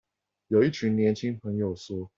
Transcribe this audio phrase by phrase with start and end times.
[0.47, 2.09] 有一群年輕朋友說